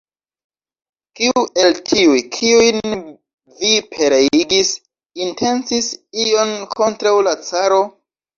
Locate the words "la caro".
7.31-7.81